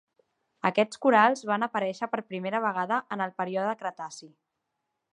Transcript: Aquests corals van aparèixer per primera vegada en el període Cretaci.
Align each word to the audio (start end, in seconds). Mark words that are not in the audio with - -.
Aquests 0.69 1.01
corals 1.03 1.43
van 1.51 1.67
aparèixer 1.67 2.09
per 2.15 2.21
primera 2.31 2.65
vegada 2.65 3.01
en 3.17 3.25
el 3.27 3.39
període 3.43 3.79
Cretaci. 3.83 4.35